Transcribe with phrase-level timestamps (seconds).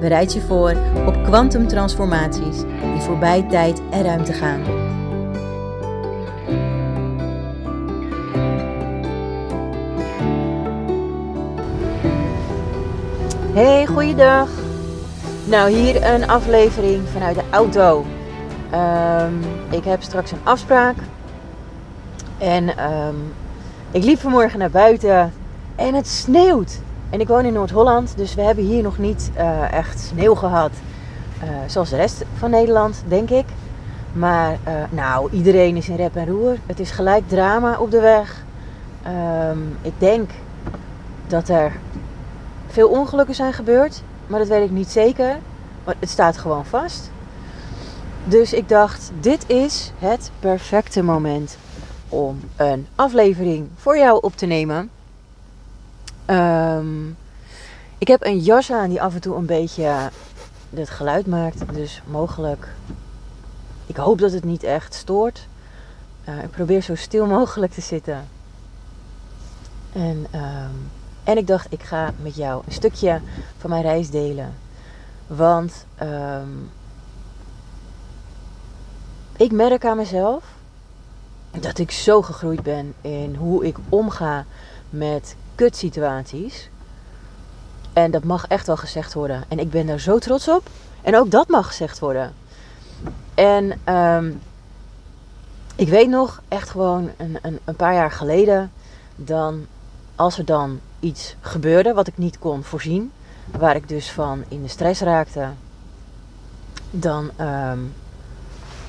[0.00, 0.76] Bereid je voor
[1.06, 2.60] op kwantumtransformaties
[2.92, 4.60] die voorbij tijd en ruimte gaan.
[13.52, 14.48] Hey, goeiedag.
[15.44, 18.04] Nou, hier een aflevering vanuit de auto.
[18.70, 19.32] Ehm,
[19.70, 20.96] ik heb straks een afspraak.
[22.38, 23.14] En ehm,
[23.90, 25.32] ik liep vanmorgen naar buiten
[25.76, 26.80] en het sneeuwt.
[27.10, 30.70] En ik woon in Noord-Holland, dus we hebben hier nog niet uh, echt sneeuw gehad.
[31.42, 33.44] Uh, zoals de rest van Nederland, denk ik.
[34.12, 36.56] Maar uh, nou, iedereen is in rep en roer.
[36.66, 38.44] Het is gelijk drama op de weg.
[39.50, 40.30] Um, ik denk
[41.26, 41.72] dat er
[42.66, 44.02] veel ongelukken zijn gebeurd.
[44.26, 45.38] Maar dat weet ik niet zeker.
[45.84, 47.10] Maar het staat gewoon vast.
[48.24, 51.58] Dus ik dacht, dit is het perfecte moment
[52.08, 54.90] om een aflevering voor jou op te nemen.
[56.30, 57.16] Um,
[57.98, 60.10] ik heb een jas aan die af en toe een beetje
[60.70, 61.74] het geluid maakt.
[61.74, 62.68] Dus mogelijk.
[63.86, 65.46] Ik hoop dat het niet echt stoort.
[66.28, 68.28] Uh, ik probeer zo stil mogelijk te zitten.
[69.92, 70.90] En, um,
[71.24, 73.20] en ik dacht, ik ga met jou een stukje
[73.58, 74.54] van mijn reis delen.
[75.26, 76.70] Want um,
[79.36, 80.44] ik merk aan mezelf
[81.50, 84.44] dat ik zo gegroeid ben in hoe ik omga
[84.90, 86.68] met kutsituaties.
[87.92, 89.44] En dat mag echt wel gezegd worden.
[89.48, 90.68] En ik ben daar zo trots op.
[91.02, 92.34] En ook dat mag gezegd worden.
[93.34, 94.40] En um,
[95.76, 98.72] ik weet nog, echt gewoon een, een, een, paar jaar geleden,
[99.16, 99.66] dan
[100.14, 103.12] als er dan iets gebeurde wat ik niet kon voorzien,
[103.50, 105.48] waar ik dus van in de stress raakte,
[106.90, 107.94] dan, um,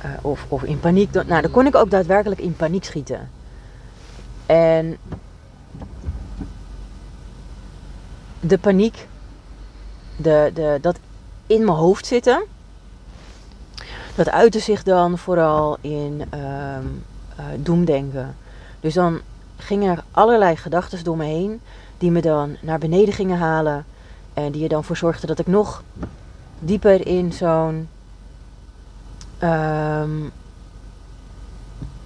[0.05, 3.29] uh, of, of in paniek, nou dan kon ik ook daadwerkelijk in paniek schieten.
[4.45, 4.97] En
[8.47, 9.07] de paniek,
[10.15, 10.99] de, de, dat
[11.47, 12.43] in mijn hoofd zitten,
[14.15, 17.03] dat uitte zich dan vooral in um,
[17.63, 18.35] doemdenken.
[18.79, 19.19] Dus dan
[19.57, 21.61] gingen er allerlei gedachten door me heen,
[21.97, 23.85] die me dan naar beneden gingen halen.
[24.33, 25.83] En die er dan voor zorgden dat ik nog
[26.59, 27.89] dieper in zo'n.
[29.43, 30.31] Um,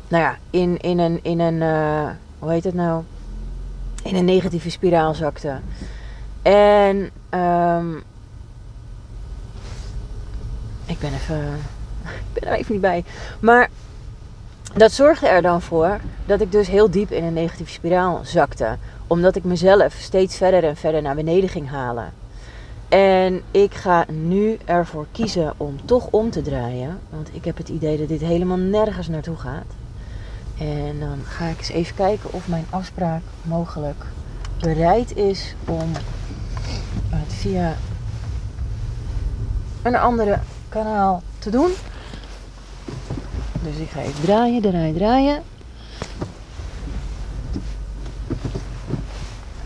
[0.07, 1.19] nou ja, in, in een.
[1.23, 2.09] In een uh,
[2.39, 3.03] hoe heet het nou?
[4.03, 5.59] In een negatieve spiraal zakte.
[6.41, 8.03] En um,
[10.85, 11.59] ik ben even.
[12.33, 13.03] Ik ben er even niet bij.
[13.39, 13.69] Maar
[14.75, 18.77] dat zorgde er dan voor dat ik dus heel diep in een negatieve spiraal zakte.
[19.07, 22.13] Omdat ik mezelf steeds verder en verder naar beneden ging halen.
[22.89, 26.99] En ik ga nu ervoor kiezen om toch om te draaien.
[27.09, 29.65] Want ik heb het idee dat dit helemaal nergens naartoe gaat.
[30.57, 34.05] En dan ga ik eens even kijken of mijn afspraak mogelijk
[34.59, 35.91] bereid is om
[37.27, 37.75] via
[39.81, 40.39] een andere
[40.69, 41.71] kanaal te doen.
[43.63, 45.41] Dus ik ga even draaien, draaien, draaien.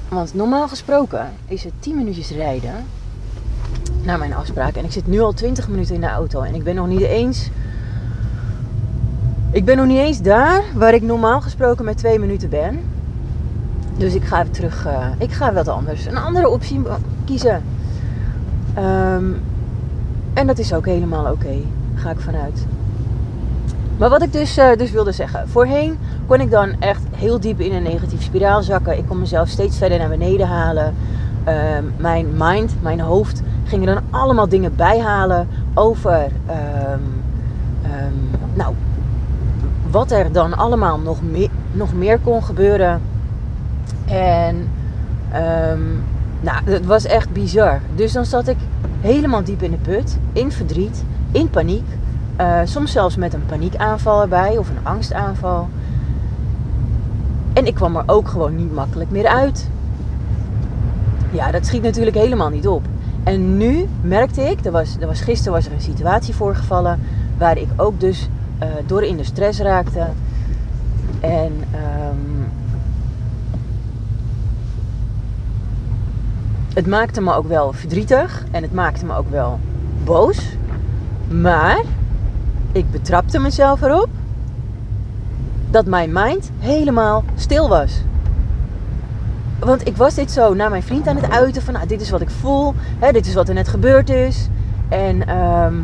[0.10, 2.86] Want normaal gesproken is het 10 minuutjes rijden
[4.04, 4.76] naar mijn afspraak.
[4.76, 6.42] En ik zit nu al 20 minuten in de auto.
[6.42, 7.50] En ik ben nog niet eens.
[9.52, 12.80] Ik ben nog niet eens daar waar ik normaal gesproken met 2 minuten ben.
[13.98, 14.86] Dus ik ga even terug.
[14.86, 16.06] Uh, ik ga wat anders.
[16.06, 16.82] Een andere optie
[17.26, 17.64] kiezen.
[18.78, 19.42] Um,
[20.34, 21.56] en dat is ook helemaal oké.
[21.96, 22.66] Ga ik vanuit.
[23.98, 25.50] Maar wat ik dus, uh, dus wilde zeggen.
[25.50, 25.98] Voorheen
[26.28, 28.98] kon ik dan echt heel diep in een negatieve spiraal zakken.
[28.98, 30.96] Ik kon mezelf steeds verder naar beneden halen.
[31.48, 36.24] Um, mijn mind, mijn hoofd, gingen dan allemaal dingen bijhalen over.
[36.24, 37.24] Um,
[38.54, 38.74] nou,
[39.92, 43.02] wat er dan allemaal nog, meer, nog meer kon gebeuren.
[44.06, 44.70] En
[46.46, 47.82] nou, het was echt bizar.
[47.96, 48.58] Dus dan zat ik
[49.02, 51.86] helemaal diep in de put, in verdriet, in paniek.
[52.42, 55.70] Uh, soms zelfs met een paniekaanval erbij of een angstaanval.
[57.54, 59.70] En ik kwam er ook gewoon niet makkelijk meer uit.
[61.32, 62.84] Ja, dat schiet natuurlijk helemaal niet op.
[63.24, 67.00] En nu merkte ik, er was, er was, gisteren was er een situatie voorgevallen
[67.38, 68.30] waar ik ook dus
[68.64, 70.08] uh, door in de stress raakte.
[71.20, 72.45] En um,
[76.76, 79.60] het maakte me ook wel verdrietig en het maakte me ook wel
[80.04, 80.58] boos.
[81.28, 81.82] Maar
[82.72, 84.10] ik betrapte mezelf erop
[85.70, 88.02] dat mijn mind helemaal stil was.
[89.60, 92.10] Want ik was dit zo naar mijn vriend aan het uiten van nou, dit is
[92.10, 94.48] wat ik voel, hè, dit is wat er net gebeurd is.
[94.90, 95.76] En, ehm,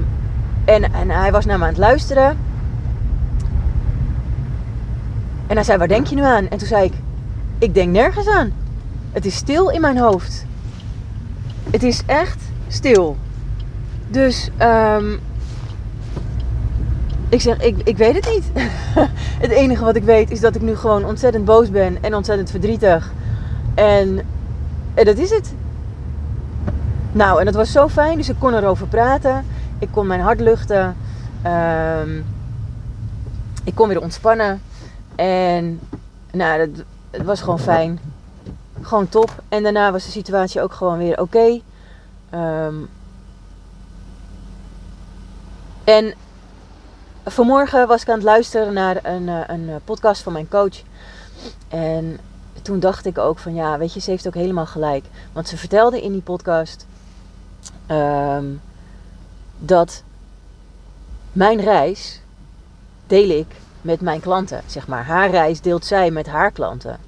[0.65, 2.37] en, en hij was naar me aan het luisteren.
[5.47, 6.47] En hij zei, waar denk je nu aan?
[6.47, 6.93] En toen zei ik,
[7.57, 8.51] ik denk nergens aan.
[9.11, 10.45] Het is stil in mijn hoofd.
[11.71, 13.17] Het is echt stil.
[14.07, 15.19] Dus um,
[17.29, 18.51] ik zeg, ik, ik weet het niet.
[19.45, 22.49] het enige wat ik weet is dat ik nu gewoon ontzettend boos ben en ontzettend
[22.49, 23.11] verdrietig.
[23.73, 24.21] En,
[24.93, 25.53] en dat is het.
[27.11, 29.45] Nou, en dat was zo fijn, dus ik kon erover praten.
[29.79, 30.95] Ik kon mijn hart luchten.
[31.45, 32.25] Um,
[33.63, 34.61] ik kon weer ontspannen.
[35.15, 35.79] En
[36.31, 37.99] nou, dat, het was gewoon fijn.
[38.81, 39.43] Gewoon top.
[39.49, 41.61] En daarna was de situatie ook gewoon weer oké.
[42.33, 42.89] Um,
[45.83, 46.13] en
[47.25, 50.81] vanmorgen was ik aan het luisteren naar een, eh, een eh, podcast van mijn coach.
[51.67, 52.19] En
[52.61, 55.05] toen dacht ik ook van ja, weet je, ze heeft ook helemaal gelijk.
[55.31, 56.85] Want ze vertelde in die podcast
[57.87, 58.61] um,
[59.57, 60.03] dat
[61.31, 62.21] mijn reis
[63.07, 64.61] deel ik met mijn klanten.
[64.65, 66.99] Zeg maar, haar reis deelt zij met haar klanten.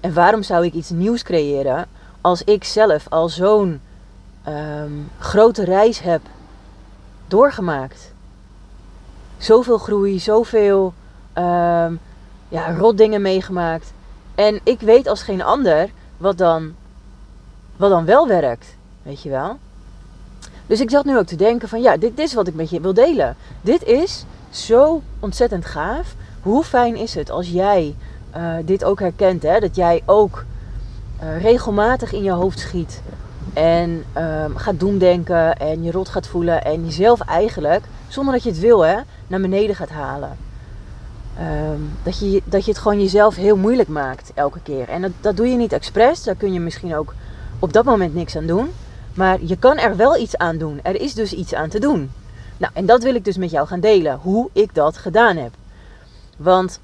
[0.00, 1.86] En waarom zou ik iets nieuws creëren
[2.20, 3.80] als ik zelf al zo'n
[4.48, 6.20] um, grote reis heb
[7.26, 8.12] doorgemaakt?
[9.38, 10.94] Zoveel groei, zoveel
[11.34, 12.00] um,
[12.48, 13.92] ja, rotdingen meegemaakt.
[14.34, 16.74] En ik weet als geen ander wat dan,
[17.76, 18.76] wat dan wel werkt.
[19.02, 19.58] Weet je wel?
[20.66, 22.80] Dus ik zat nu ook te denken van ja, dit is wat ik met je
[22.80, 23.36] wil delen.
[23.60, 26.14] Dit is zo ontzettend gaaf.
[26.42, 27.94] Hoe fijn is het als jij
[28.36, 29.58] uh, dit ook herkent, hè?
[29.58, 30.44] dat jij ook
[31.22, 33.02] uh, regelmatig in je hoofd schiet
[33.52, 38.50] en um, gaat doemdenken en je rot gaat voelen en jezelf eigenlijk, zonder dat je
[38.50, 38.96] het wil, hè,
[39.26, 40.36] naar beneden gaat halen.
[41.72, 44.88] Um, dat, je, dat je het gewoon jezelf heel moeilijk maakt elke keer.
[44.88, 47.14] En dat, dat doe je niet expres, daar kun je misschien ook
[47.58, 48.70] op dat moment niks aan doen.
[49.14, 50.80] Maar je kan er wel iets aan doen.
[50.82, 52.10] Er is dus iets aan te doen.
[52.56, 55.52] Nou, en dat wil ik dus met jou gaan delen, hoe ik dat gedaan heb.
[56.36, 56.80] Want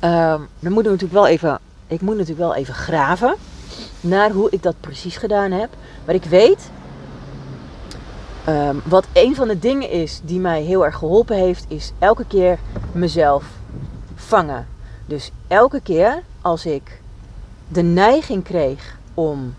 [0.00, 3.34] dan moeten we natuurlijk wel even, ik moet natuurlijk wel even graven
[4.00, 5.70] naar hoe ik dat precies gedaan heb.
[6.04, 6.70] Maar ik weet
[8.48, 12.24] um, wat een van de dingen is die mij heel erg geholpen heeft, is elke
[12.26, 12.58] keer
[12.92, 13.44] mezelf
[14.14, 14.66] vangen.
[15.06, 17.00] Dus elke keer als ik
[17.68, 19.54] de neiging kreeg om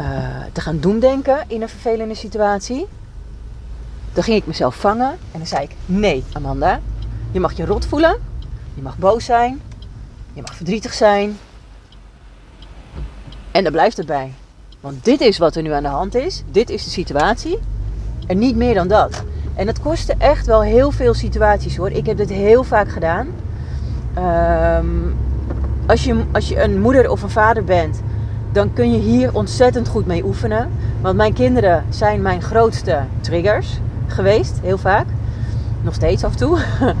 [0.00, 2.86] uh, te gaan doemdenken in een vervelende situatie,
[4.12, 6.80] dan ging ik mezelf vangen en dan zei ik: Nee, Amanda,
[7.30, 8.16] je mag je rot voelen,
[8.76, 9.60] je mag boos zijn,
[10.32, 11.38] je mag verdrietig zijn.
[13.50, 14.32] En daar blijft het bij.
[14.80, 17.58] Want dit is wat er nu aan de hand is, dit is de situatie
[18.26, 19.24] en niet meer dan dat.
[19.54, 21.90] En het kostte echt wel heel veel situaties hoor.
[21.90, 23.28] Ik heb dit heel vaak gedaan.
[24.78, 25.16] Um,
[25.86, 28.00] als, je, als je een moeder of een vader bent,
[28.52, 30.70] dan kun je hier ontzettend goed mee oefenen.
[31.00, 35.06] Want mijn kinderen zijn mijn grootste triggers geweest, heel vaak.
[35.82, 36.58] Nog steeds af en toe.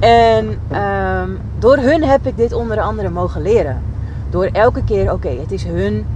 [0.00, 3.82] en um, door hun heb ik dit onder andere mogen leren.
[4.30, 6.06] Door elke keer, oké, het is hun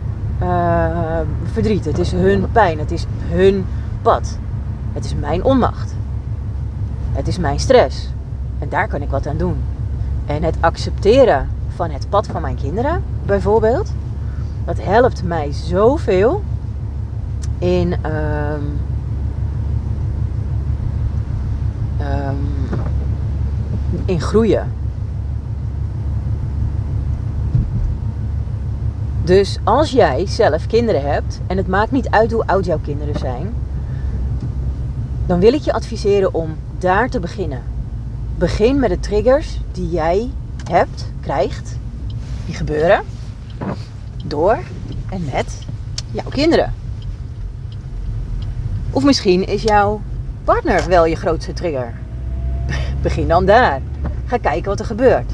[0.43, 1.19] uh,
[1.53, 3.67] verdriet, het is hun pijn, het is hun
[4.03, 4.39] pad.
[4.93, 5.95] Het is mijn onmacht.
[7.13, 8.09] Het is mijn stress.
[8.59, 9.57] En daar kan ik wat aan doen.
[10.27, 13.93] En het accepteren van het pad van mijn kinderen, bijvoorbeeld,
[14.65, 16.43] dat helpt mij zoveel
[17.59, 18.79] in, um,
[24.05, 24.73] in groeien.
[29.25, 33.19] Dus als jij zelf kinderen hebt, en het maakt niet uit hoe oud jouw kinderen
[33.19, 33.55] zijn,
[35.27, 37.63] dan wil ik je adviseren om daar te beginnen.
[38.37, 40.31] Begin met de triggers die jij
[40.69, 41.79] hebt, krijgt,
[42.47, 43.03] die gebeuren
[44.25, 44.59] door
[45.11, 45.59] en met
[46.11, 46.75] jouw kinderen.
[48.91, 50.01] Of misschien is jouw
[50.45, 51.95] partner wel je grootste trigger.
[53.05, 53.81] Begin dan daar.
[54.27, 55.33] Ga kijken wat er gebeurt.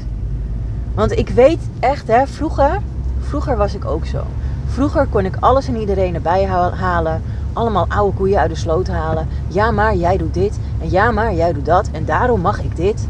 [0.93, 2.79] Want ik weet echt, hè, vroeger,
[3.19, 4.23] vroeger was ik ook zo.
[4.67, 7.21] Vroeger kon ik alles en iedereen erbij halen
[7.53, 9.27] allemaal oude koeien uit de sloot halen.
[9.47, 10.59] Ja, maar jij doet dit.
[10.81, 11.89] En ja, maar jij doet dat.
[11.91, 13.07] En daarom mag ik dit.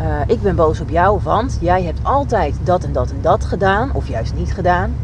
[0.00, 3.44] Uh, ik ben boos op jou, want jij hebt altijd dat en dat en dat
[3.44, 3.90] gedaan.
[3.92, 4.94] Of juist niet gedaan.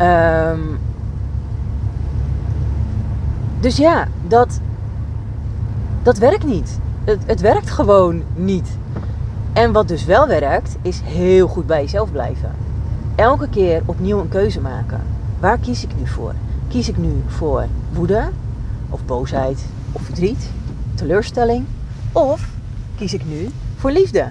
[0.00, 0.78] Um,
[3.60, 4.60] dus ja, dat,
[6.04, 6.78] dat werkt niet.
[7.04, 8.68] Het, het werkt gewoon niet.
[9.52, 12.50] En wat dus wel werkt, is heel goed bij jezelf blijven.
[13.14, 15.00] elke keer opnieuw een keuze maken.
[15.40, 16.34] Waar kies ik nu voor?
[16.68, 18.28] Kies ik nu voor woede
[18.90, 20.50] of boosheid of verdriet,
[20.94, 21.66] teleurstelling?
[22.12, 22.48] Of
[22.96, 24.30] kies ik nu voor liefde?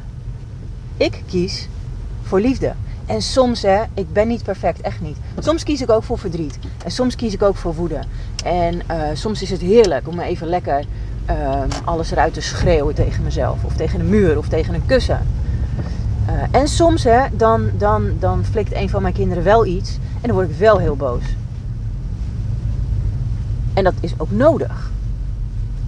[0.97, 1.69] Ik kies
[2.21, 2.73] voor liefde.
[3.05, 5.17] En soms, hè, ik ben niet perfect, echt niet.
[5.39, 6.59] Soms kies ik ook voor verdriet.
[6.85, 7.99] En soms kies ik ook voor woede.
[8.43, 10.85] En uh, soms is het heerlijk om even lekker
[11.29, 13.63] uh, alles eruit te schreeuwen tegen mezelf.
[13.63, 15.27] Of tegen een muur of tegen een kussen.
[16.29, 19.97] Uh, en soms, hè, dan, dan, dan flikt een van mijn kinderen wel iets.
[20.21, 21.23] En dan word ik wel heel boos.
[23.73, 24.91] En dat is ook nodig.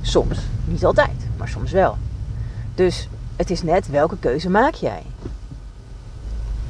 [0.01, 0.39] Soms.
[0.65, 1.97] Niet altijd, maar soms wel.
[2.75, 5.01] Dus het is net welke keuze maak jij.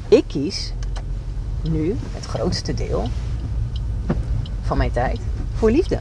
[0.08, 0.72] Ik kies
[1.62, 3.08] nu het grootste deel
[4.62, 5.20] van mijn tijd
[5.54, 6.00] voor liefde.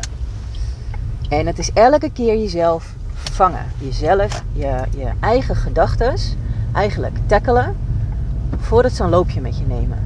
[1.29, 3.65] En het is elke keer jezelf vangen.
[3.77, 6.13] Jezelf, je, je eigen gedachten
[6.73, 7.75] eigenlijk tackelen
[8.57, 9.97] voordat ze een loopje met je nemen.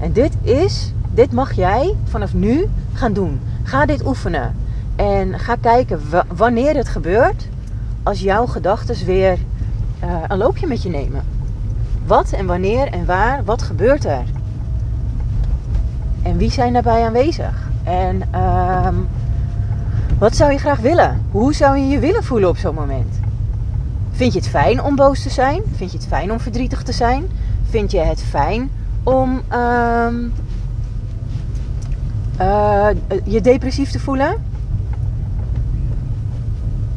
[0.00, 3.40] En dit is, dit mag jij vanaf nu gaan doen.
[3.62, 4.56] Ga dit oefenen.
[4.96, 6.00] En ga kijken
[6.36, 7.48] wanneer het gebeurt
[8.02, 9.38] als jouw gedachten weer
[10.04, 11.22] uh, een loopje met je nemen.
[12.06, 14.24] Wat en wanneer en waar, wat gebeurt er?
[16.22, 17.68] En wie zijn daarbij aanwezig?
[17.84, 18.88] En uh,
[20.18, 21.26] wat zou je graag willen?
[21.30, 23.20] Hoe zou je je willen voelen op zo'n moment?
[24.10, 25.62] Vind je het fijn om boos te zijn?
[25.74, 27.26] Vind je het fijn om verdrietig te zijn?
[27.68, 28.70] Vind je het fijn
[29.02, 30.06] om uh,
[32.40, 32.86] uh,
[33.24, 34.44] je depressief te voelen?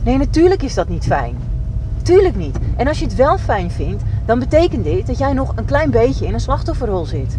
[0.04, 1.36] Nee, natuurlijk is dat niet fijn.
[2.02, 2.58] Tuurlijk niet.
[2.76, 5.90] En als je het wel fijn vindt, dan betekent dit dat jij nog een klein
[5.90, 7.38] beetje in een slachtofferrol zit.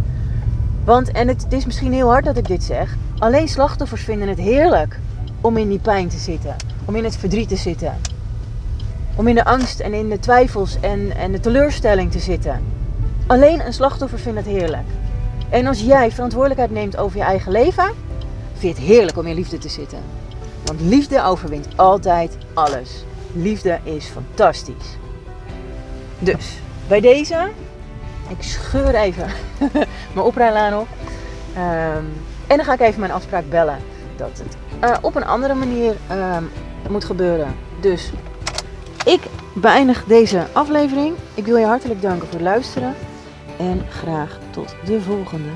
[0.84, 4.28] Want, en het, het is misschien heel hard dat ik dit zeg, alleen slachtoffers vinden
[4.28, 4.98] het heerlijk
[5.42, 8.00] om in die pijn te zitten, om in het verdriet te zitten,
[9.16, 12.62] om in de angst en in de twijfels en, en de teleurstelling te zitten.
[13.26, 14.86] Alleen een slachtoffer vindt het heerlijk.
[15.48, 17.90] En als jij verantwoordelijkheid neemt over je eigen leven,
[18.52, 19.98] vind je het heerlijk om in liefde te zitten.
[20.64, 23.04] Want liefde overwint altijd alles.
[23.32, 24.96] Liefde is fantastisch.
[26.18, 26.58] Dus,
[26.88, 27.50] bij deze,
[28.28, 29.26] ik scheur even
[30.14, 30.86] mijn oprijlaan op.
[31.56, 32.12] Um,
[32.46, 33.78] en dan ga ik even mijn afspraak bellen.
[34.16, 34.56] Dat het
[35.02, 36.50] op een andere manier um,
[36.90, 37.54] moet gebeuren.
[37.80, 38.10] Dus,
[39.04, 39.20] ik
[39.54, 41.14] beëindig deze aflevering.
[41.34, 42.94] Ik wil je hartelijk danken voor het luisteren.
[43.58, 45.48] En graag tot de volgende.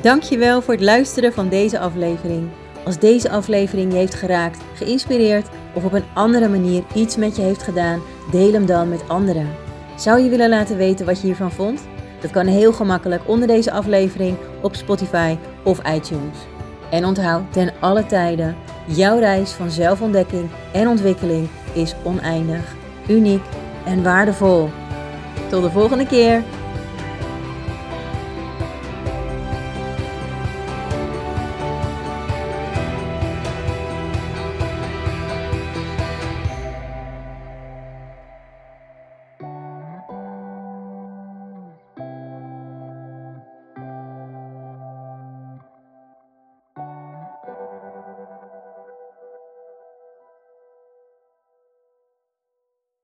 [0.00, 2.48] Dankjewel voor het luisteren van deze aflevering.
[2.84, 7.42] Als deze aflevering je heeft geraakt, geïnspireerd of op een andere manier iets met je
[7.42, 9.48] heeft gedaan, deel hem dan met anderen.
[9.96, 11.80] Zou je willen laten weten wat je hiervan vond?
[12.20, 16.36] Dat kan heel gemakkelijk onder deze aflevering op Spotify of iTunes.
[16.90, 18.56] En onthoud ten alle tijden,
[18.86, 22.74] jouw reis van zelfontdekking en ontwikkeling is oneindig,
[23.08, 23.42] uniek
[23.84, 24.68] en waardevol.
[25.48, 26.42] Tot de volgende keer!